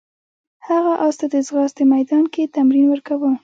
[0.67, 3.31] هغه اس ته د ځغاستې میدان کې تمرین ورکاوه.